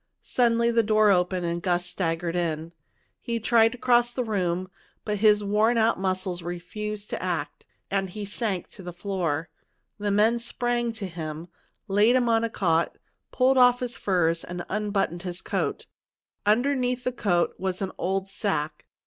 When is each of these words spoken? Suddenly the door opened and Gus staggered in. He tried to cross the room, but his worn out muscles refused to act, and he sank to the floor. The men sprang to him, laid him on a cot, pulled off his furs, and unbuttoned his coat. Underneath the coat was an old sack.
Suddenly 0.23 0.71
the 0.71 0.81
door 0.81 1.11
opened 1.11 1.45
and 1.45 1.61
Gus 1.61 1.85
staggered 1.85 2.35
in. 2.35 2.71
He 3.19 3.39
tried 3.39 3.71
to 3.73 3.77
cross 3.77 4.11
the 4.11 4.23
room, 4.23 4.71
but 5.05 5.19
his 5.19 5.43
worn 5.43 5.77
out 5.77 5.99
muscles 5.99 6.41
refused 6.41 7.11
to 7.11 7.21
act, 7.21 7.67
and 7.91 8.09
he 8.09 8.25
sank 8.25 8.67
to 8.69 8.81
the 8.81 8.93
floor. 8.93 9.49
The 9.99 10.09
men 10.09 10.39
sprang 10.39 10.91
to 10.93 11.05
him, 11.05 11.49
laid 11.87 12.15
him 12.15 12.27
on 12.29 12.43
a 12.43 12.49
cot, 12.49 12.97
pulled 13.31 13.59
off 13.59 13.79
his 13.79 13.95
furs, 13.95 14.43
and 14.43 14.65
unbuttoned 14.69 15.21
his 15.21 15.39
coat. 15.39 15.85
Underneath 16.47 17.03
the 17.03 17.11
coat 17.11 17.53
was 17.59 17.79
an 17.79 17.91
old 17.99 18.27
sack. 18.27 18.87